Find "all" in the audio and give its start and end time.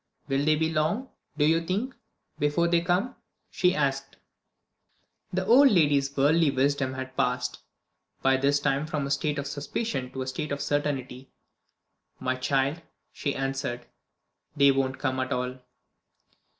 15.31-15.59